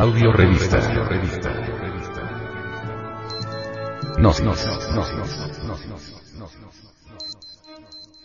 [0.00, 0.78] Audio revista.
[4.16, 4.68] Gnosis.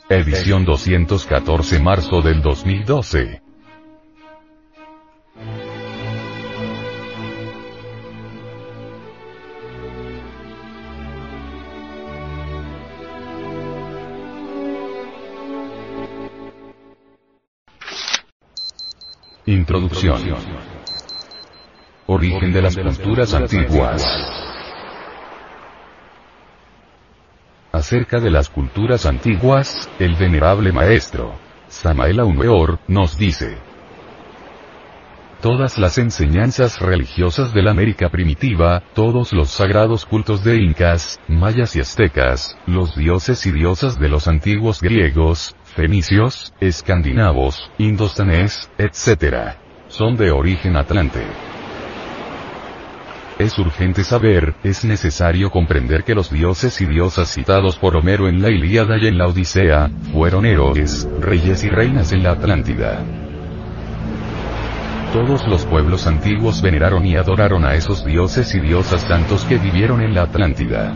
[0.07, 3.41] Edición 214 marzo del 2012.
[19.47, 20.82] Introducción.
[22.05, 24.05] Origen de las culturas antiguas.
[27.71, 31.33] Acerca de las culturas antiguas, el venerable maestro,
[31.69, 33.57] Samael Aumeor, nos dice.
[35.41, 41.73] Todas las enseñanzas religiosas de la América primitiva, todos los sagrados cultos de incas, mayas
[41.77, 49.55] y aztecas, los dioses y diosas de los antiguos griegos, fenicios, escandinavos, indostanés, etc.
[49.87, 51.52] Son de origen atlante.
[53.43, 58.41] Es urgente saber, es necesario comprender que los dioses y diosas citados por Homero en
[58.41, 63.03] la Ilíada y en la Odisea, fueron héroes, reyes y reinas en la Atlántida.
[65.11, 70.01] Todos los pueblos antiguos veneraron y adoraron a esos dioses y diosas tantos que vivieron
[70.01, 70.95] en la Atlántida.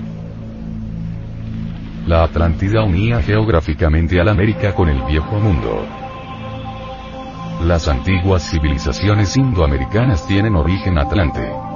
[2.06, 5.86] La Atlántida unía geográficamente a la América con el viejo mundo.
[7.66, 11.67] Las antiguas civilizaciones indoamericanas tienen origen atlante.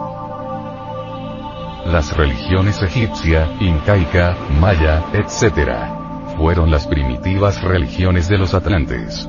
[1.85, 6.35] Las religiones egipcia, incaica, maya, etc.
[6.37, 9.27] fueron las primitivas religiones de los atlantes.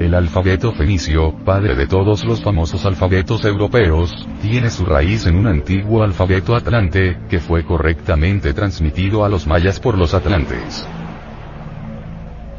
[0.00, 5.48] El alfabeto fenicio, padre de todos los famosos alfabetos europeos, tiene su raíz en un
[5.48, 10.86] antiguo alfabeto atlante, que fue correctamente transmitido a los mayas por los atlantes.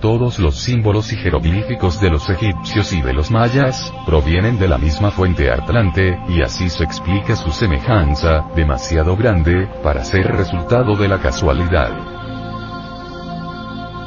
[0.02, 4.78] Todos los símbolos y jeroglíficos de los egipcios y de los mayas, provienen de la
[4.78, 11.10] misma fuente atlante, y así se explica su semejanza, demasiado grande, para ser resultado de
[11.10, 11.92] la casualidad.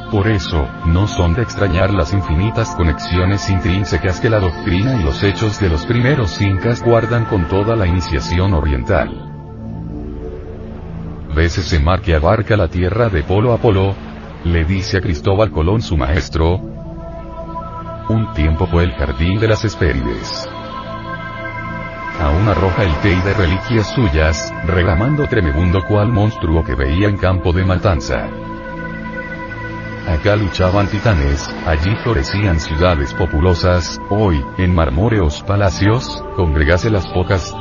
[0.09, 5.23] Por eso, no son de extrañar las infinitas conexiones intrínsecas que la doctrina y los
[5.23, 9.11] hechos de los primeros incas guardan con toda la iniciación oriental.
[11.35, 14.12] ¿Ves ese mar que abarca la tierra de polo a polo?
[14.45, 16.55] Le dice a Cristóbal Colón su maestro.
[18.09, 20.49] Un tiempo fue el jardín de las Hespérides.
[22.19, 27.53] Aún arroja el té de reliquias suyas, reclamando tremebundo cual monstruo que veía en campo
[27.53, 28.27] de matanza.
[30.09, 37.55] Acá luchaban titanes, allí florecían ciudades populosas, hoy, en marmóreos palacios, congregase las pocas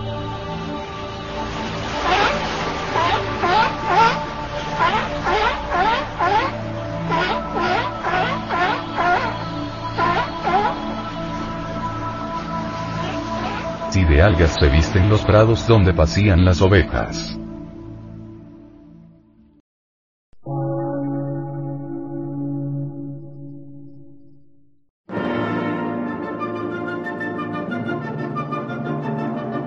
[13.92, 17.38] Si de algas se visten los prados donde pasían las ovejas.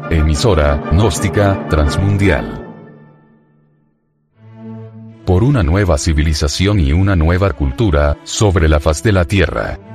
[0.09, 2.66] Emisora, gnóstica, transmundial.
[5.24, 9.94] Por una nueva civilización y una nueva cultura, sobre la faz de la Tierra.